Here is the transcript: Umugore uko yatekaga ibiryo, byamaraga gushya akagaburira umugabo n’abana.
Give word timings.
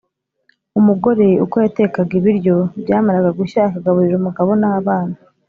Umugore 0.79 1.27
uko 1.43 1.55
yatekaga 1.63 2.13
ibiryo, 2.19 2.55
byamaraga 2.81 3.29
gushya 3.39 3.61
akagaburira 3.69 4.15
umugabo 4.17 4.51
n’abana. 4.61 5.15